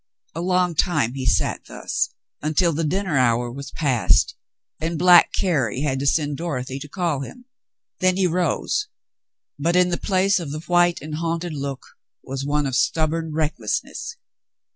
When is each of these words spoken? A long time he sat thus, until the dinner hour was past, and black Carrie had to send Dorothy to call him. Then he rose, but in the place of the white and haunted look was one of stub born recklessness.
A 0.33 0.41
long 0.41 0.73
time 0.73 1.13
he 1.13 1.27
sat 1.27 1.65
thus, 1.65 2.09
until 2.41 2.73
the 2.73 2.83
dinner 2.83 3.17
hour 3.19 3.51
was 3.51 3.69
past, 3.69 4.35
and 4.79 4.97
black 4.97 5.31
Carrie 5.31 5.81
had 5.81 5.99
to 5.99 6.07
send 6.07 6.37
Dorothy 6.37 6.79
to 6.79 6.87
call 6.89 7.19
him. 7.19 7.45
Then 7.99 8.17
he 8.17 8.25
rose, 8.25 8.87
but 9.59 9.75
in 9.75 9.89
the 9.89 9.97
place 9.99 10.39
of 10.39 10.49
the 10.51 10.61
white 10.61 10.99
and 11.03 11.13
haunted 11.17 11.53
look 11.53 11.83
was 12.23 12.43
one 12.43 12.65
of 12.65 12.75
stub 12.75 13.11
born 13.11 13.31
recklessness. 13.31 14.17